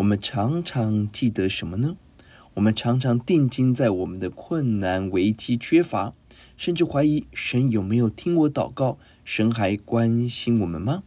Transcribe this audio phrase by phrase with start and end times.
[0.00, 1.94] 我们常常记得什么呢？
[2.54, 6.14] 我们常常定睛在我们的困难、危机、缺乏，
[6.56, 8.98] 甚至怀疑神有没有听我祷告？
[9.26, 11.02] 神还关心我们吗？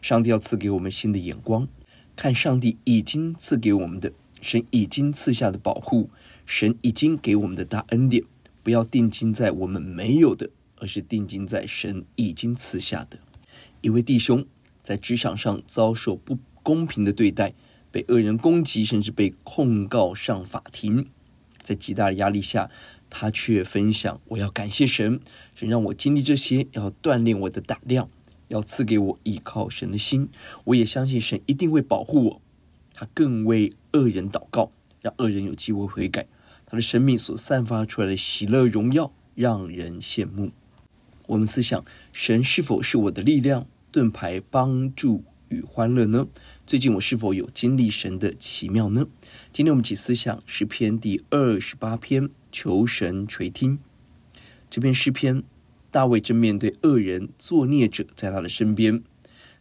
[0.00, 1.66] 上帝要赐给我们新的眼光，
[2.14, 6.08] 看上帝已经赐给我们的，神已经赐下的保护。
[6.46, 8.22] 神已经给我们的大恩典，
[8.62, 13.18] 不要定睛在我们没有的，而是定睛在神已经赐下的。
[13.80, 14.46] 一位弟兄
[14.80, 17.52] 在职场上遭受不公平的对待，
[17.96, 21.06] 被恶人攻击，甚至被控告上法庭。
[21.62, 22.70] 在极大的压力下，
[23.08, 25.18] 他却分享：“我要感谢神，
[25.54, 28.10] 神让我经历这些，要锻炼我的胆量，
[28.48, 30.28] 要赐给我依靠神的心。
[30.64, 32.42] 我也相信神一定会保护我。”
[32.92, 36.26] 他更为恶人祷告，让恶人有机会悔改。
[36.66, 40.50] 他的生命所散发出来的喜乐荣耀，让人羡慕。
[41.28, 46.26] 我们思想，神是否是我的力量、盾牌、帮助与欢乐呢？
[46.66, 49.06] 最近我是否有经历神的奇妙呢？
[49.52, 53.78] 今天我们一起思想诗篇第二十八篇，求神垂听。
[54.68, 55.44] 这篇诗篇，
[55.92, 59.00] 大卫正面对恶人作孽者在他的身边。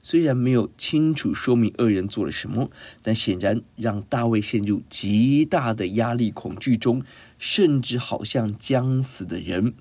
[0.01, 2.71] 虽然没有清楚说明恶人做了什么，
[3.03, 7.03] 但显然让大卫陷入极大的压力、恐惧中，
[7.37, 9.75] 甚至好像将死的人。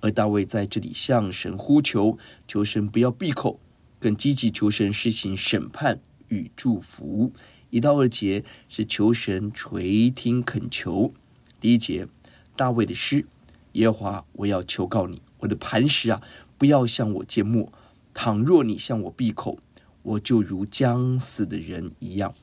[0.00, 3.58] 而大卫在这里向神呼求，求神不要闭口，
[3.98, 6.00] 更积极求神施行审判
[6.30, 7.32] 与祝福。
[7.68, 11.12] 一到二节是求神垂听恳求。
[11.60, 12.08] 第一节，
[12.56, 13.26] 大卫的诗：
[13.72, 16.20] 耶和华，我要求告你，我的磐石啊，
[16.58, 17.72] 不要向我缄默。
[18.12, 19.58] 倘若你向我闭口，
[20.02, 22.34] 我就如将死的人一样。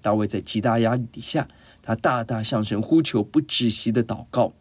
[0.00, 1.46] 大卫在极大压力底下，
[1.82, 4.54] 他大大向神呼求，不止息的祷告，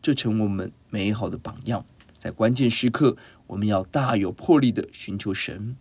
[0.00, 1.84] 这成我们美好的榜样。
[2.18, 3.16] 在关键时刻，
[3.48, 5.76] 我们要大有魄力的寻求神。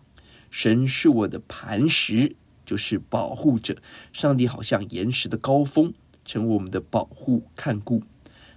[0.58, 3.76] 神是我的磐石，就是保护者。
[4.14, 5.94] 上帝好像岩石的高峰，
[6.24, 8.04] 成为我们的保护看顾。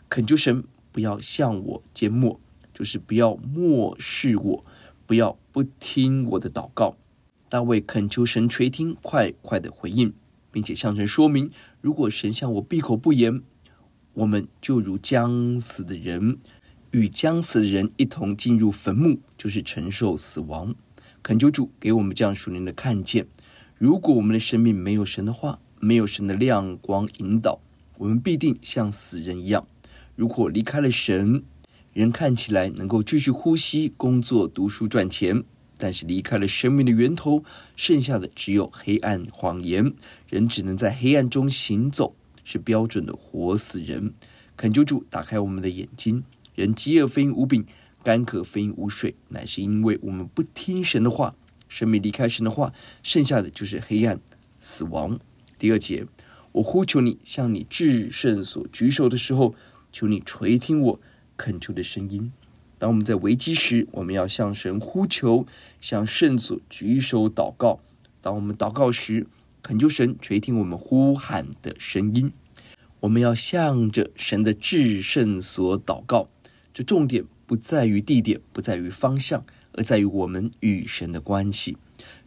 [0.08, 2.38] 恳求神不要向我缄默，
[2.72, 4.64] 就是不要漠视我。
[5.06, 6.97] 不要不听我的祷告，
[7.48, 10.14] 大卫恳求神垂听，快快的回应，
[10.53, 11.50] 并且向神说明：
[11.81, 13.42] 如果神向我闭口不言，
[14.14, 16.38] 我们就如将死的人，
[16.92, 20.76] 与将死的人一同进入坟墓，就是承受死亡。
[21.22, 23.26] 恳求主给我们这样属灵的看见：
[23.76, 27.60] 如果我们的生命没有神的话，没有神的亮光引导，
[27.98, 29.66] 我们必定像死人一样。
[30.16, 31.42] 如果离开了神，
[31.92, 35.44] 人看起来能够继续呼吸、工作、读书、赚钱，
[35.76, 37.44] 但是离开了生命的源头，
[37.76, 39.92] 剩下的只有黑暗、谎言。
[40.28, 44.14] 人只能在黑暗中行走，是标准的活死人。
[44.56, 46.24] 恳求主打开我们的眼睛。
[46.54, 47.64] 人饥饿非无饼，
[48.08, 51.34] 干渴非因无水，乃是因为我们不听神的话。
[51.69, 54.19] 生命离开神的话，剩下的就是黑暗、
[54.60, 55.20] 死亡。
[55.58, 56.06] 第二节，
[56.52, 59.54] 我呼求你，向你至圣所举手的时候，
[59.92, 61.00] 求你垂听我。
[61.36, 62.32] 恳求的声音。
[62.78, 65.46] 当我们在危机时，我们要向神呼求，
[65.78, 67.80] 向圣所举手祷告。
[68.22, 69.26] 当我们祷告时，
[69.60, 72.32] 恳求神垂听我们呼喊的声音。
[73.00, 76.31] 我们要向着神的至圣所祷告。
[76.72, 81.78] 这重点不在于地点，不在于方向，而在于我们与神的关系。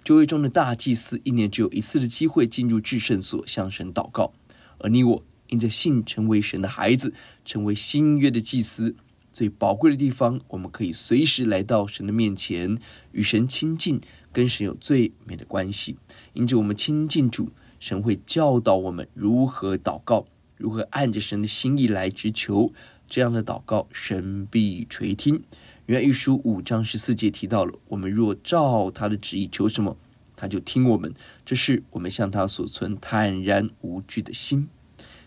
[0.03, 4.33] 旧约中的大祭司一年只有一次的机会进入至圣所向神祷告，
[4.79, 5.23] 而你我。
[5.49, 7.13] 因着信成为神的孩子，
[7.43, 8.95] 成为新约的祭司，
[9.33, 12.77] 最宝贵的地方，我们可以随时来到神的面前，
[13.11, 13.99] 与神亲近，
[14.31, 15.97] 跟神有最美的关系。
[16.31, 17.51] 因着我们亲近主，
[17.81, 20.25] 神会教导我们如何祷告，
[20.55, 22.71] 如何按着神的心意来直求。
[23.11, 25.43] 这样的祷告，神必垂听。
[25.87, 29.97] 约翰一书五章十四节提到了，我们若照他的旨意求什么，
[30.37, 31.13] 他就听我们。
[31.45, 34.69] 这是我们向他所存坦然无惧的心。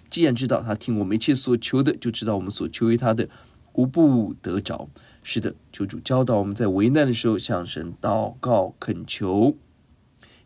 [0.08, 3.28] 既然知道他听我们一切所求的，就知道我们所求于他的
[3.74, 4.88] 无不得着。
[5.22, 9.58] 是的，求主教导我们在危难的时候向神祷告恳求。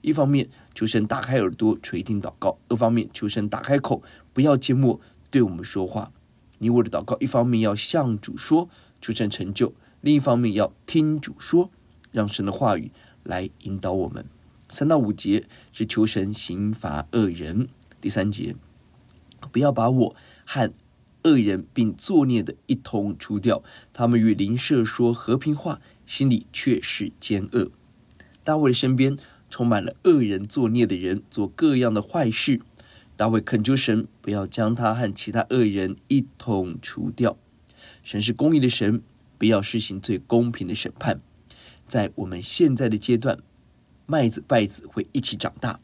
[0.01, 4.03] 一方面求神打开耳朵垂听祷告，二方面求神打开口，
[4.33, 5.01] 不要缄默
[5.31, 6.11] 对我们说话。
[6.59, 8.69] 你我的祷告，一方面要向主说，
[9.01, 11.71] 求神成就；另一方面要听主说，
[12.11, 12.91] 让神的话语
[13.23, 14.27] 来引导我们。
[14.69, 17.69] 三到五节是求神刑罚恶人。
[18.01, 18.55] 第三节，
[19.51, 20.73] 不要把我和
[21.25, 23.63] 恶人并作孽的一同除掉。
[23.93, 27.71] 他们与邻舍说和平话，心里却是奸恶。
[28.45, 29.17] 大卫的身边
[29.49, 32.61] 充满了恶人作孽的人，做各样的坏事。
[33.19, 37.37] 大卫恳求神不要将他和其他恶人一同除掉。
[38.05, 39.03] 神是公义的神，
[39.37, 41.21] 不要施行最公平的审判。
[41.89, 43.41] 在我们现在的阶段，
[44.07, 45.81] 麦子、稗子会一起长大，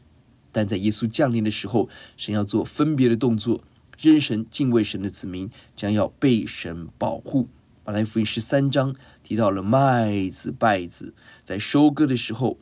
[0.53, 3.61] 但在耶稣降临的时候，神要做分别的动作。
[3.99, 7.49] 认神、敬畏神的子民将要被神保护。
[7.83, 12.57] 马太福音十三章提到了麦子、稗子，在收割的时候，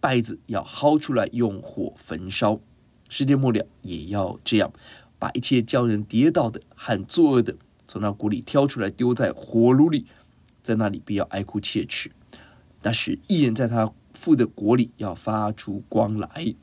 [0.00, 2.58] 稗子要薅出来用火焚烧。
[3.14, 4.72] 世界末了也要这样，
[5.18, 7.54] 把一切叫人跌倒的和作恶的，
[7.86, 10.06] 从那国里挑出来，丢在火炉里，
[10.62, 12.10] 在那里必要哀哭切齿。
[12.80, 16.54] 那时一人在他父的国里要发出光来。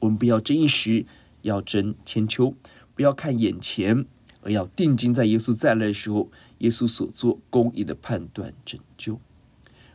[0.00, 1.06] 我们不要争一时，
[1.40, 2.54] 要争千秋；
[2.94, 4.04] 不要看眼前，
[4.42, 9.18] 而要定睛在耶稣再来的时候，耶稣所做公义的判断拯救。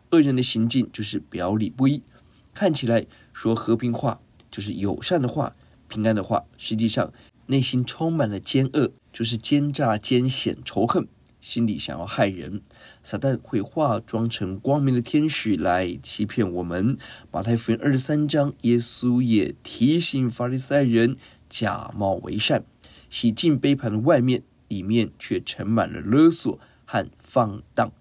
[0.10, 2.02] 恶人的行径就是表里不一，
[2.56, 4.20] 看起来说和平话，
[4.50, 5.56] 就是友善的话。
[5.90, 7.12] 平安的话，实际上
[7.48, 11.08] 内心充满了奸恶，就是奸诈、奸险、仇恨，
[11.42, 12.62] 心里想要害人。
[13.02, 16.96] 撒旦会化妆成光明的天使来欺骗我们。
[17.32, 21.18] 马太福音二十三章，耶稣也提醒法利赛人
[21.50, 22.64] 假冒为善，
[23.10, 27.92] 洗净杯盘的外面，里面却盛满了勒索和放荡，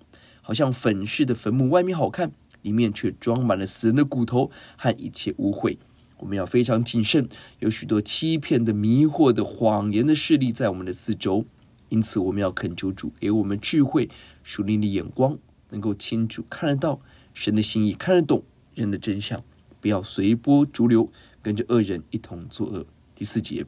[0.42, 5.78] 好像粉饰的坟墓，外面好看，里面却装满了死人的骨头和一切污秽。
[6.18, 7.28] 我们要非常谨慎，
[7.60, 11.44] 有许多欺骗的、迷惑的、谎言的势力在我们的四周，
[11.88, 14.10] 因此我们要恳求主给我们智慧、
[14.42, 15.38] 属灵的眼光，
[15.70, 17.00] 能够清楚看得到
[17.32, 18.42] 神的心意，看得懂
[18.74, 19.42] 人的真相，
[19.80, 21.10] 不要随波逐流，
[21.40, 22.86] 跟着恶人一同作恶。
[23.14, 23.64] 第四节，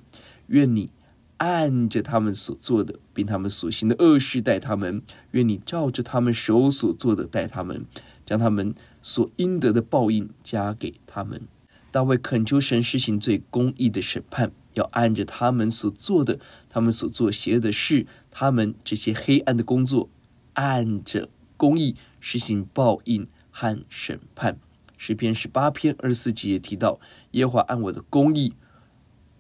[0.49, 0.91] 愿你
[1.37, 5.01] 按着他们所做的，并他们所行的恶事待他们；
[5.31, 7.87] 愿你照着他们手所做的待他们，
[8.27, 11.43] 将他们所应得的报应加给他们。
[11.93, 16.39] 大卫恳求神施行最公义的审判，要按着他们所做的，
[16.69, 20.09] 他们所做邪恶的事，他们这些黑暗的工作，
[20.55, 24.59] 按着公义实行报应和审判。
[24.97, 27.01] 诗篇十八篇二十四节也提到：
[27.33, 28.53] 耶和华按我的公义，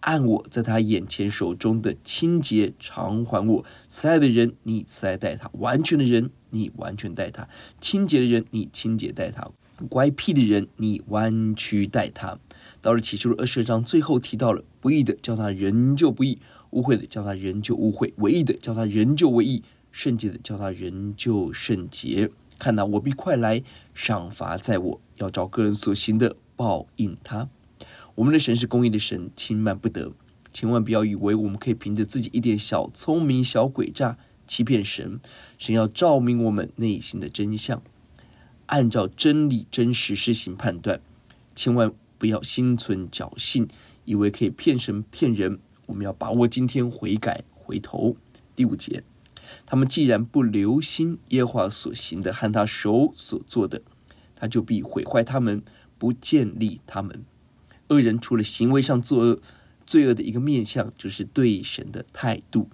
[0.00, 3.64] 按我在他眼前手中的清洁偿还我。
[3.88, 7.44] 慈爱的人，你慈爱待他；完全的人，你完全待他；
[7.80, 9.50] 清洁的人，你清洁待他。
[9.88, 12.38] 乖僻的人，你弯曲待他；
[12.80, 16.38] 到了启示录二十章最后提到了不义的，叫他仍旧不义；
[16.70, 22.30] 污秽的，叫他仍旧污秽；唯义的，叫他仍旧伪义；圣洁的，叫他仍旧圣洁。
[22.58, 23.62] 看哪，我必快来，
[23.94, 27.48] 赏罚在我，要照个人所行的报应他。
[28.16, 30.12] 我们的神是公义的神，轻慢不得。
[30.52, 35.20] 千万不要以为我们可以凭着自己一点小聪明、小诡诈欺骗神。
[35.56, 37.82] 神要照明我们内心的真相。
[38.70, 41.00] 按照真理、真实施行判断，
[41.56, 43.68] 千万不要心存侥幸，
[44.04, 45.58] 以为可以骗神骗人。
[45.86, 48.16] 我们要把握今天悔改回头。
[48.54, 49.02] 第五节，
[49.66, 53.82] 他们既然不留心耶和华所行的和他手所做的，
[54.36, 55.62] 他就必毁坏他们，
[55.98, 57.24] 不建立他们。
[57.88, 59.40] 恶人除了行为上作恶，
[59.84, 62.68] 罪恶的一个面向就是对神的态度，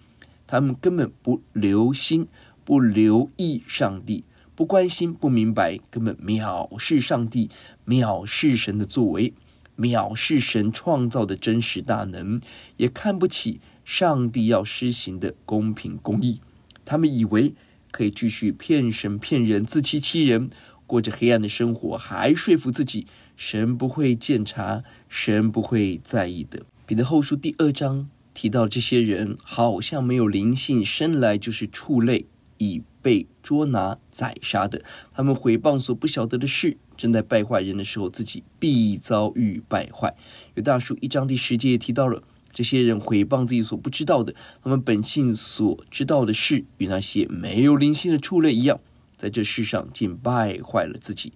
[0.47, 2.29] 他们根本不留心、
[2.67, 4.25] 不留意上帝。
[4.57, 7.51] 不关心、不明白，根本藐视上帝，
[7.87, 9.35] 藐视神的作为，
[9.77, 12.41] 藐视神创造的真实大能，
[12.79, 16.41] 也看不起上帝要施行的公平公义。
[16.87, 17.55] 他们以为
[17.91, 20.49] 可以继续骗神骗人、自欺欺人，
[20.87, 26.65] 过着黑暗的生活，还说服自己神不会检查，神不会在意的。
[26.87, 32.25] 彼得后书第二章提到，这些人好像没有灵性，生来就是畜类。
[32.59, 34.83] 以被捉拿宰杀的，
[35.15, 40.17] 他们毁谤所不晓得的事，正在败坏人的时候，自己必遭遇败坏。
[40.57, 48.81] 有大叔一章第十节也提到了，这些人毁谤自己所不知道的，他们本性所知道的事，与那些没有灵性的畜类一样，
[49.17, 51.33] 在这世上竟败坏了自己。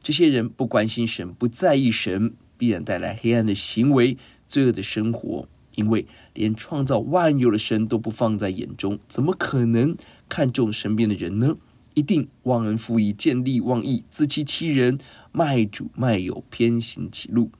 [0.00, 5.48] 这些人不关心神，不在意神，必然带来黑暗的行为、罪恶的生活。
[5.76, 9.96] 因为连创造万有的神都不放在眼中，怎么可能
[10.30, 11.56] 看重身边的人呢？
[11.94, 14.96] 一定忘恩负义、见利忘义、自欺欺人、
[15.32, 17.50] 卖主卖友、偏行歧路。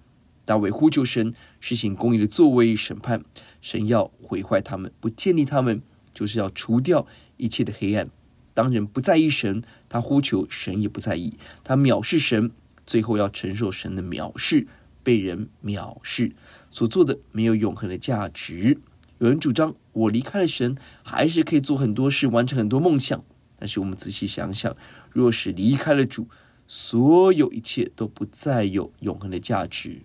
[0.45, 3.25] 大卫呼求神实行公义的作为审判，
[3.61, 5.83] 神要毁坏他们，不建立他们，
[6.15, 7.09] 就是要除掉
[7.39, 8.09] 一切的黑暗。
[8.55, 12.53] 当人不在意神，他呼求神也不在意，他藐视神，
[12.87, 14.69] 最后要承受神的藐视，
[15.03, 16.33] 被人藐视，
[16.71, 18.79] 所做的没有永恒的价值。
[19.21, 23.23] 有人主张我离开了神，还是可以做很多事，完成很多梦想。
[23.59, 24.75] 但是我们仔细想想，
[25.11, 26.27] 若是离开了主，
[26.67, 30.01] 所有一切都不再有永恒的价值，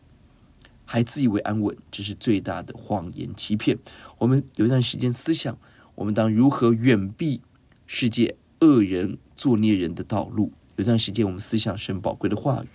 [0.84, 3.80] 还自以为安稳，这是最大的谎言欺骗。
[4.18, 5.58] 我们有一段时间思想，
[5.96, 7.40] 我们当如何远避
[7.86, 10.52] 世界恶人作孽人的道路？
[10.76, 12.68] 有段时间，我们思想神宝贵的话语。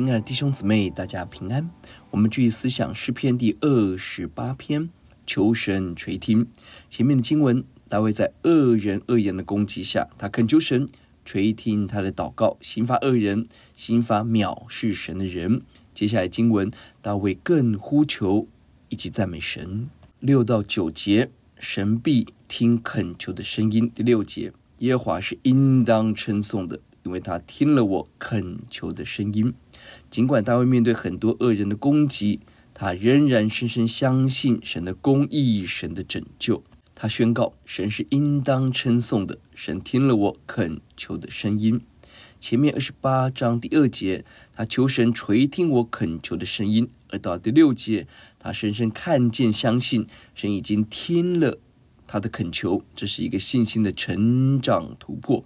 [0.00, 1.68] 亲爱的弟兄姊妹，大家平安。
[2.10, 4.88] 我们继续思想诗篇第二十八篇，
[5.26, 6.46] 求神垂听。
[6.88, 10.88] 前面的经文，大卫在恶人恶言的攻击下，他恳求神
[11.26, 15.60] 垂听他的祷告，刑罚恶人，刑罚藐视神的人。
[15.92, 16.70] 接下来经文，
[17.02, 18.48] 大卫更呼求
[18.88, 19.90] 以及赞美神。
[20.18, 23.90] 六到九节，神必听恳求的声音。
[23.90, 29.52] 第六节，耶和华是应当称颂的，因为他听了我恳求的声音。
[30.10, 32.40] 尽管大卫面对很多恶人的攻击，
[32.74, 36.62] 他仍然深深相信神的公义、神的拯救。
[36.94, 41.80] 他宣告：神是应当称颂的，神听了我恳求的声音。
[42.38, 48.06] 前面二十八章第二节，他求神垂听我恳求的声音；而到第六节，
[48.38, 51.58] 他深深看见、相信神已经听了
[52.06, 52.82] 他的恳求。
[52.94, 55.44] 这是一个信心的成长突破。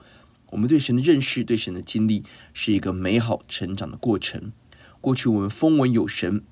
[0.54, 4.52] 我们对神的认识、对神的经历，是一个美好成长的过程。
[5.00, 6.44] 过去我们风闻有神，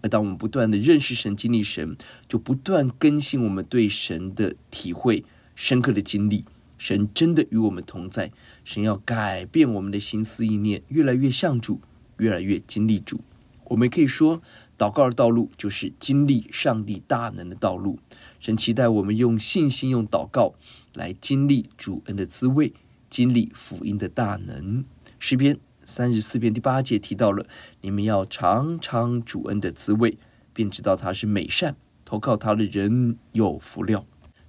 [0.00, 1.96] 而当我们不断的认识神、经历神，
[2.28, 5.24] 就不断更新我们对神的体会、
[5.56, 6.44] 深刻的经历。
[6.78, 8.30] 神真的与我们同在，
[8.64, 11.80] 神要改变我们的心思意念，越来越像主，
[12.18, 13.22] 越来越经历主。
[13.64, 14.40] 我们可以说，
[14.78, 17.98] 祷告的道路就是经历上帝大能的道路。
[18.38, 20.54] 神期待我们用信心、用祷告
[20.94, 22.72] 来经历主恩的滋味。
[23.10, 24.84] 经历福音的大能，
[25.18, 27.46] 诗篇三十四篇第八节提到了：
[27.80, 30.18] 你们要尝尝主恩的滋味，
[30.52, 34.04] 便知道他是美善，投靠他的人有福了。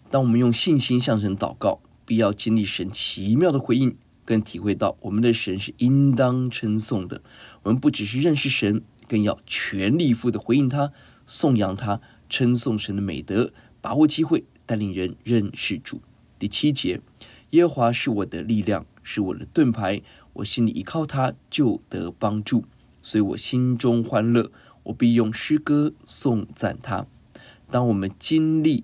[0.10, 7.22] 当我们用信心向神祷告，必要经历神奇妙的回应，更体会到我们的神是应当称颂的。
[7.64, 10.92] 我们不只是认识神，更要全力以赴的回应他，
[11.26, 16.02] 颂扬他，称颂神的美德，把握机会带领人认识主。
[16.38, 17.02] 第七节。
[17.52, 20.02] 耶和华是我的力量，是我的盾牌，
[20.34, 22.66] 我心里依靠他，就得帮助，
[23.02, 24.52] 所以我心中欢乐，
[24.84, 27.08] 我必用诗歌颂赞他。
[27.72, 28.84] 当我们经历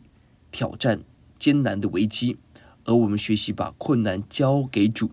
[0.52, 1.04] 挑战、
[1.38, 2.38] 艰难的危机，
[2.86, 5.12] 而我们学习把困难交给主，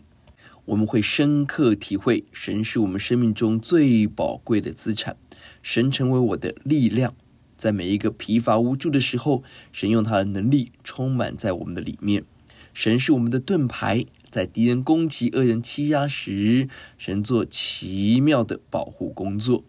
[0.64, 5.16] 我们会深刻体会神是我们生命中最宝贵的资产，
[5.62, 7.14] 神成为我的力量，
[7.58, 12.24] 在每一个疲乏无助的时候，神用他的能力充满在我们的里面。
[12.72, 19.62] 神是我们的盾牌，在敌人攻击、恶人欺压时，神做奇妙的保护工作。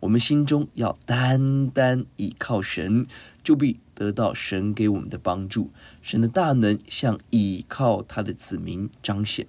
[0.00, 3.06] 我们心中要单单倚靠神，
[3.44, 5.70] 就必得到神给我们的帮助。
[6.00, 9.46] 神的大能向倚靠他的子民彰显。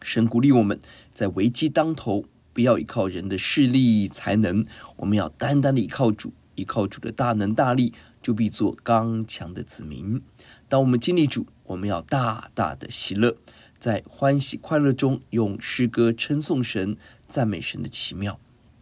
[0.00, 0.80] 神鼓励我们
[1.12, 4.64] 在危机当头，不要依靠人的势力才能，
[4.96, 10.22] 我们要单单的倚靠主，依靠主的大能大力，就必做刚强的子民。
[10.68, 13.36] 当我们经历主，我们要大大的喜乐，
[13.78, 16.96] 在欢喜快乐中用诗歌称颂神、
[17.28, 18.40] 赞美神的奇妙。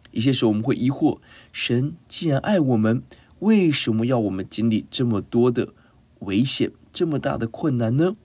[0.09, 1.19] 一些时候我们会疑惑：
[1.53, 3.03] 神既然爱我们，
[3.39, 5.73] 为什么要我们经历这么多的
[6.21, 8.15] 危险、这么大的困难呢？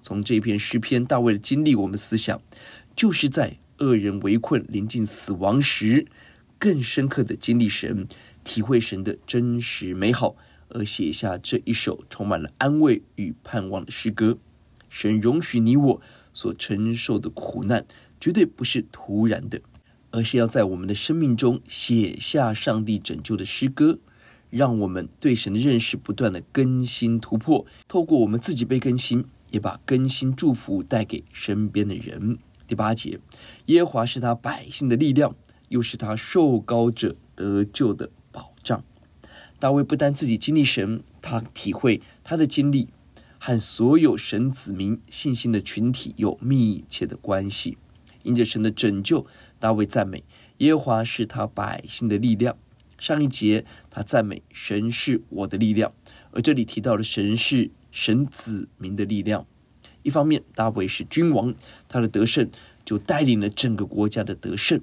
[0.00, 2.40] 从这篇诗篇大卫的经历，我们思想，
[2.96, 6.06] 就是在恶人围困、临近死亡时，
[6.58, 8.08] 更深刻的经历神，
[8.42, 10.34] 体会神的真实美好。
[10.68, 14.38] 而写下这一首充满了安慰与盼望的诗歌。
[14.88, 16.00] 神容许你我
[16.32, 17.86] 所承受的苦难，
[18.20, 19.60] 绝对不是突然的，
[20.10, 23.98] 而是要在我们的生命中写下上帝拯救的诗歌，
[24.50, 27.66] 让我们对神的认识不断的更新突破。
[27.88, 32.38] 透过我们自己被更新，也把更新祝福带给身边的人。
[32.66, 33.18] 第八节，
[33.66, 35.34] 耶和华是他百姓的力量，
[35.68, 38.10] 又是他受膏者得救的。
[39.64, 42.88] 大卫不但自己经历神，他体会他的经历
[43.38, 47.78] 和所有神子民信心的群体有密切的关系。
[48.24, 49.26] 因着神的拯救，
[49.58, 50.22] 大卫赞美
[50.58, 52.58] 耶和华是他百姓的力量。
[52.98, 55.94] 上一节他赞美神是我的力量，
[56.32, 59.46] 而这里提到的神是神子民的力量。
[60.02, 61.54] 一方面，大卫是君王，
[61.88, 62.50] 他的得胜
[62.84, 64.80] 就带领了整个国家的得胜；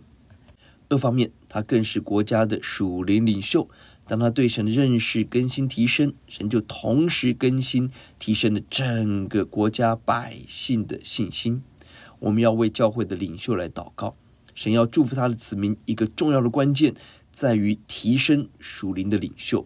[0.89, 3.69] 二方面，他更是国家的属灵领袖。
[4.07, 11.61] 当他对神的认识更新提升，神就同时更新提升了整个国家百姓的信心。
[12.19, 14.15] 我们要为教会的领袖来祷告，
[14.53, 15.77] 神要祝福他的子民。
[15.85, 16.93] 一个重要的关键
[17.31, 19.65] 在于提升属灵的领袖。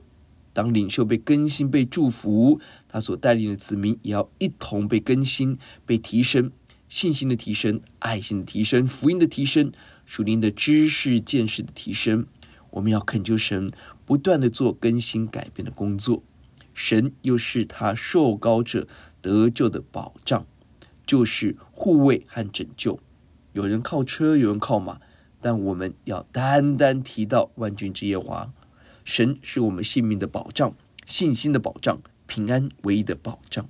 [0.53, 6.51] 当领袖被更新、被祝福，他所带领的子民也要一同被更新、被提升，
[6.87, 9.73] 信心的提升、爱心的提升、福音的提升、
[10.05, 12.27] 属灵的知识见识的提升。
[12.69, 13.69] 我们要恳求神。
[14.05, 16.23] 不断的做更新改变的工作，
[16.73, 18.87] 神又是他受膏者
[19.21, 20.45] 得救的保障，
[21.05, 22.99] 就是护卫和拯救。
[23.53, 24.99] 有人靠车，有人靠马，
[25.41, 28.51] 但我们要单单提到万军之耶华，
[29.03, 33.67] 神是我们性命的保障、信心的保障、平安唯一的保障。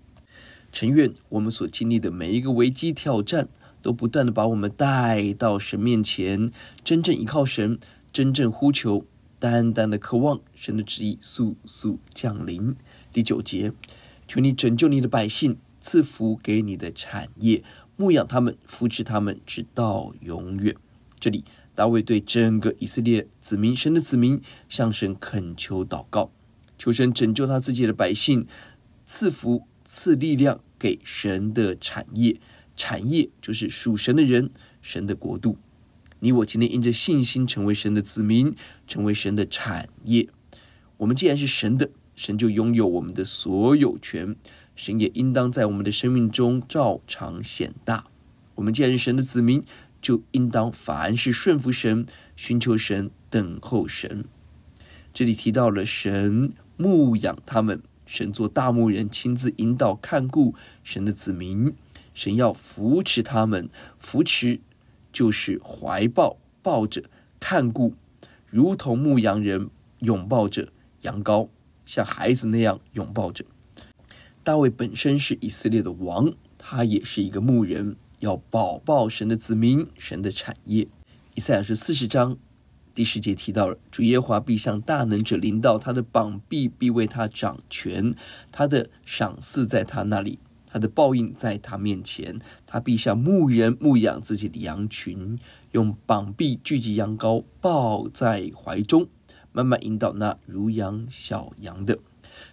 [0.72, 3.48] 诚愿我们所经历的每一个危机挑战，
[3.82, 6.52] 都不断地把我们带到神面前，
[6.84, 7.80] 真正依靠神，
[8.12, 9.06] 真正呼求，
[9.40, 12.76] 单单的渴望神的旨意速速降临。
[13.12, 13.72] 第九节，
[14.28, 17.64] 求你拯救你的百姓，赐福给你的产业，
[17.96, 20.76] 牧养他们，扶持他们，直到永远。
[21.20, 21.44] 这里，
[21.74, 26.32] 大卫对整个以色列子民、神的子民，向神恳求祷告，
[26.78, 28.48] 求神拯救他自己的百姓，
[29.06, 32.40] 赐福、赐力量给神的产业。
[32.76, 35.58] 产业就是属神的人，神的国度。
[36.26, 38.56] 你我今天因着信心成为神的子民，
[38.88, 40.28] 成为神的产业。
[40.98, 41.92] 我们既然是神的。
[42.16, 44.38] 神就拥有我们的所有权，
[44.74, 48.06] 神也应当在我们的生命中照常显大。
[48.56, 49.64] 我们既然是神的子民，
[50.02, 52.08] 就应当凡事顺服神，
[52.38, 54.24] 寻求神，等候神。
[55.14, 61.76] 这里提到了神牧养他们，神做大牧人，亲自引导看顾神的子民。
[62.14, 64.62] 神要扶持他们，扶持
[65.16, 67.02] 就是怀抱、抱着、
[67.40, 67.94] 看顾，
[68.46, 70.68] 如同牧羊人拥抱着
[71.04, 71.48] 羊羔。
[71.86, 73.46] 像孩子那样拥抱着。
[74.44, 80.90] 大卫本身是以色列的王，他也是一个牧人，要保抱神的子民、神的产业。
[81.36, 82.38] 以赛亚书四十章
[82.94, 88.14] 第十节提到了：主耶和华必向大能者临到，他的膀臂必为他掌权，
[88.52, 90.40] 他的赏赐在他那里，
[90.76, 92.38] 他的报应在他面前。
[92.66, 95.40] 他必像牧人牧养自己的羊群，
[95.72, 99.08] 用膀臂聚集羊羔，抱在怀中。
[99.54, 102.00] 慢慢引导那如养小羊的。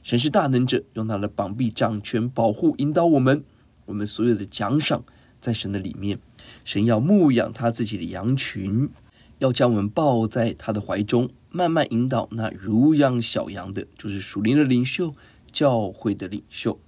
[0.04, 3.42] 神是大能者，用他的膀臂掌权保护引导我们。
[3.87, 5.02] 我们所有的奖赏
[5.40, 6.20] 在神的里面。
[6.64, 8.88] 神要牧养他自己的羊群，
[9.40, 15.12] 要将我们抱在他的怀中，慢慢引导那如养小羊的，就是属灵的领袖，
[15.50, 16.78] 教会的领袖。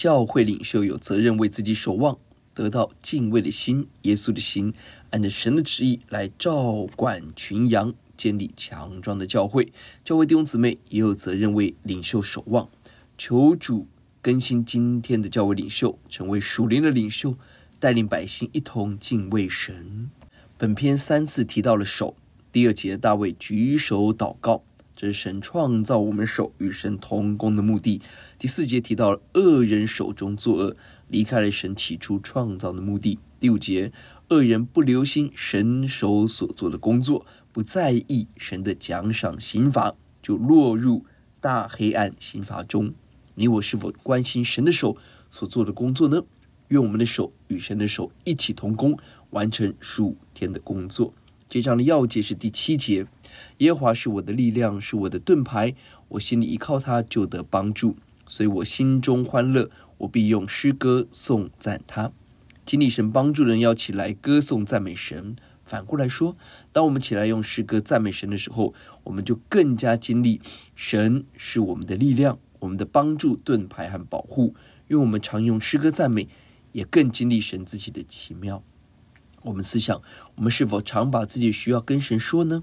[0.00, 2.16] 教会领袖有责任为自己守望，
[2.54, 4.72] 得到敬畏的心，耶稣的心，
[5.10, 7.92] 按着神的旨意来照管群羊。
[8.16, 9.70] 建立强壮的教会，
[10.02, 12.70] 教会弟兄姊妹也有责任为领袖守望。
[13.18, 13.88] 求主
[14.22, 17.36] 更新今天的教会领袖，成为属灵的领袖，
[17.78, 20.10] 带领百姓一同敬畏神。
[20.56, 22.16] 本篇三次提到了手。
[22.50, 24.62] 第二节，大卫举手祷告，
[24.96, 28.00] 这是神创造我们手与神同工的目的。
[28.40, 30.74] 第四节提到了恶人手中作恶，
[31.08, 33.18] 离开了神起初创造的目的。
[33.38, 33.92] 第五节，
[34.30, 37.26] 恶人不留心神手所做的工作。
[37.52, 41.04] 不在意神的奖赏刑罚，就落入
[41.38, 42.94] 大黑暗刑罚中。
[43.34, 44.96] 你我是否关心神的手
[45.30, 46.22] 所做的工作呢？
[46.68, 48.98] 愿我们的手与神的手一起同工，
[49.30, 51.12] 完成数天的工作。
[51.50, 53.06] 这章的要节是第七节：
[53.58, 55.74] 耶和华是我的力量，是我的盾牌，
[56.08, 57.96] 我心里依靠他，就得帮助，
[58.30, 62.12] 所以我心中欢乐，我必用诗歌颂赞他。
[62.64, 65.34] 经历神帮助人，要起来歌颂赞美神。
[65.64, 66.36] 反过来说，
[66.70, 70.40] 当我们起来用诗歌赞美神的时候，我们就更加经历
[70.76, 74.54] 神是我们的力量、我们的帮助、盾牌和保护。
[74.86, 76.28] 因为我们常用诗歌赞美，
[76.70, 78.62] 也更经历神自己的奇妙。
[79.42, 80.00] 我们思想，
[80.36, 82.62] 我们是否常把自己需要跟神说呢？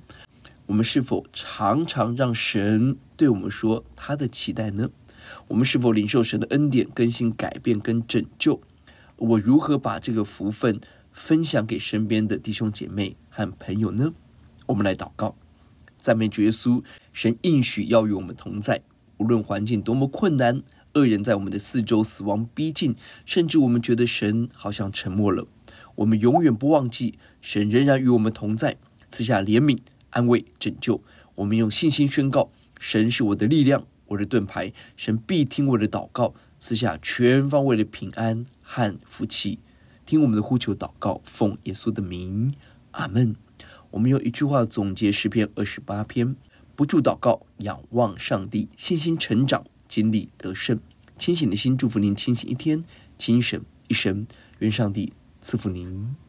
[0.68, 4.90] 我们是否常常让神对我们说他的期待呢？
[5.50, 8.62] 我们是否领受神的恩典、更新、改变跟拯救？
[9.16, 10.82] 我如何把这个福分
[11.12, 14.14] 分享给身边的弟兄姐妹和朋友呢？
[14.66, 15.36] 我们来祷告，
[15.98, 16.84] 赞美主耶稣，
[17.14, 18.82] 神应许要与我们同在，
[19.18, 20.62] 无论环境多么困难，
[20.94, 25.48] 恶人在我们的四周，死亡逼近，甚至我们觉得神好像沉默了，
[25.96, 28.78] 我们永远不忘记，神仍然与我们同在，
[29.10, 29.80] 赐下怜悯、
[30.10, 31.02] 安慰、拯救。
[31.36, 39.60] 我们用信心宣告：神是我的力量，我的盾牌，神必听我的祷告，赐下全方位的平安和福气。
[40.06, 42.54] 听我们的呼求祷告，奉耶稣的名，
[42.92, 43.36] 阿门。
[43.92, 46.36] 我们用一句话总结诗篇二十八篇：
[46.76, 50.80] 不住祷告，仰望上帝，信心成长，经历得胜。
[51.18, 52.84] 清醒的心，祝福您清醒一天，
[53.18, 54.28] 精神一生。
[54.60, 56.27] 愿上帝赐福您。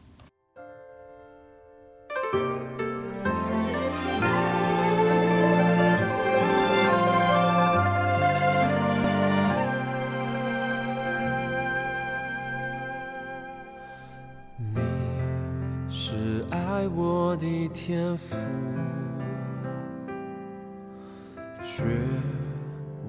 [21.61, 21.83] 绝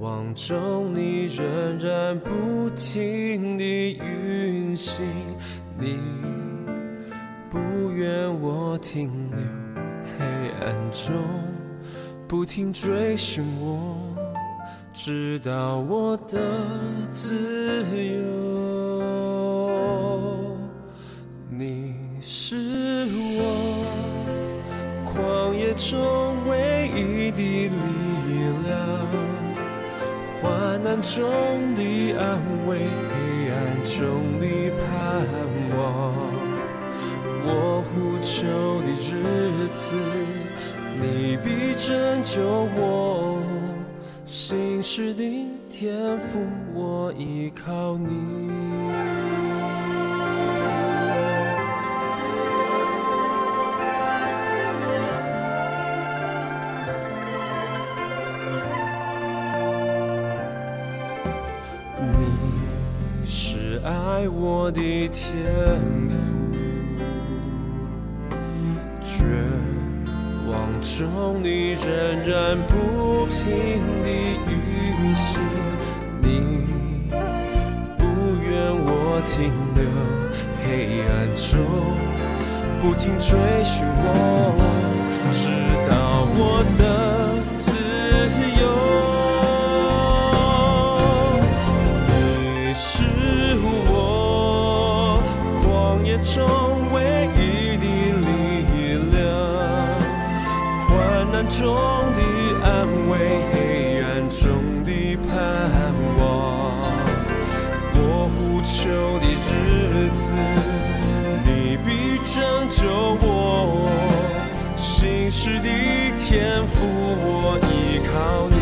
[0.01, 5.07] 望中你仍然不停地运行，
[5.79, 5.99] 你
[7.49, 7.59] 不
[7.93, 9.39] 愿我停留
[10.19, 10.25] 黑
[10.65, 11.15] 暗中，
[12.27, 13.97] 不停追寻我，
[14.93, 16.39] 直到我的
[17.09, 18.21] 自由。
[21.49, 22.57] 你是
[23.37, 23.85] 我
[25.07, 26.01] 旷野中
[31.01, 31.31] 中
[31.75, 34.87] 的安慰，黑暗中的盼
[35.77, 35.81] 望。
[37.43, 38.47] 我呼求
[38.83, 39.97] 的日子，
[41.01, 42.41] 你必拯救
[42.77, 43.41] 我；
[44.25, 46.39] 心事的天赋，
[46.75, 47.97] 我依靠。
[47.97, 48.89] 你
[64.20, 65.33] 爱我的天
[66.11, 66.14] 赋。
[69.00, 69.24] 绝
[70.46, 71.88] 望中，你仍
[72.28, 75.40] 然不停地运行，
[76.20, 76.66] 你
[77.96, 78.04] 不
[78.44, 78.52] 愿
[78.85, 79.80] 我停留
[80.66, 81.64] 黑暗中，
[82.83, 83.30] 不停追
[83.64, 84.04] 寻我，
[85.33, 85.48] 直
[85.88, 86.85] 到我的
[108.62, 110.33] 求的日子，
[111.44, 111.88] 你必
[112.27, 112.87] 拯救
[113.23, 113.27] 我。
[114.77, 115.68] 心事的
[116.18, 118.60] 天赋，我依靠你。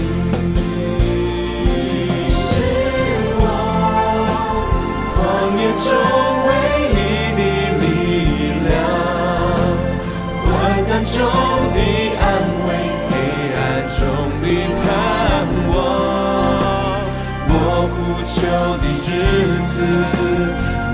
[19.79, 19.85] 子，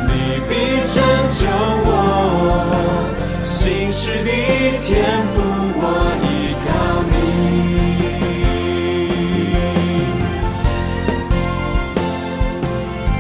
[0.09, 0.13] 你
[0.47, 0.53] 必
[0.93, 0.97] 拯
[1.33, 1.41] 救
[1.87, 1.89] 我。
[3.43, 4.31] 心事的
[4.79, 4.85] 天
[5.33, 5.35] 赋，
[5.81, 5.83] 我
[6.23, 6.25] 依
[6.65, 6.67] 靠
[7.09, 7.13] 你。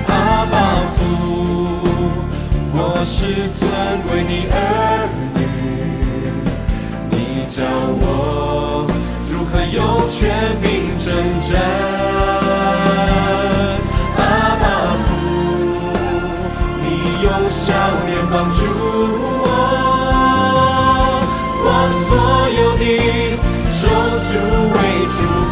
[0.06, 0.12] 阿
[0.52, 0.54] 爸
[0.94, 0.98] 父，
[2.74, 3.16] 我是
[3.56, 3.62] 尊
[4.06, 4.56] 贵的儿
[5.34, 5.40] 女，
[7.10, 7.14] 你
[7.48, 8.02] 教我。
[9.30, 9.78] 如何有
[10.10, 10.20] 权
[10.60, 10.93] 柄
[24.44, 25.43] 诅为